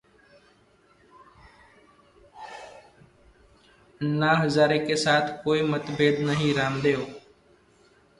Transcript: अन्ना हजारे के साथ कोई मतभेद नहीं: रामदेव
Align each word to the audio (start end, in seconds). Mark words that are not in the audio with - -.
अन्ना 4.01 4.31
हजारे 4.33 4.79
के 4.79 4.95
साथ 4.95 5.43
कोई 5.43 5.61
मतभेद 5.61 6.19
नहीं: 6.19 6.53
रामदेव 6.53 7.05